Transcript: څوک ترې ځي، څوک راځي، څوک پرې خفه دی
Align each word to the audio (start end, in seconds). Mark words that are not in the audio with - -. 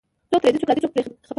څوک 0.29 0.41
ترې 0.43 0.51
ځي، 0.53 0.59
څوک 0.61 0.67
راځي، 0.69 0.81
څوک 0.83 0.93
پرې 0.95 1.01
خفه 1.03 1.09
دی 1.13 1.19